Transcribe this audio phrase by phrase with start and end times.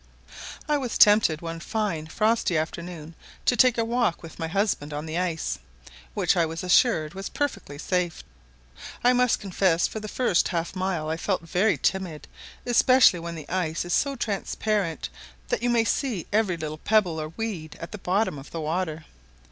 [0.67, 3.13] I was tempted one fine frosty afternoon
[3.45, 5.59] to take a walk with my husband on the ice,
[6.15, 8.23] which I was assured was perfectly safe.
[9.03, 12.27] I must confess for the first half mile I felt very timid,
[12.65, 15.09] especially when the ice is so transparent
[15.49, 19.05] that you may see every little pebble or weed at the bottom of the water.